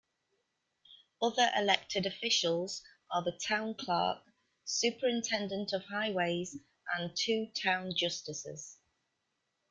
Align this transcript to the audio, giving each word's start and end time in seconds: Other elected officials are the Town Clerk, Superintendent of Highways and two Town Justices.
Other 1.21 1.51
elected 1.55 2.07
officials 2.07 2.81
are 3.13 3.23
the 3.23 3.39
Town 3.47 3.75
Clerk, 3.75 4.23
Superintendent 4.65 5.73
of 5.73 5.83
Highways 5.83 6.57
and 6.95 7.15
two 7.15 7.51
Town 7.55 7.93
Justices. 7.95 8.79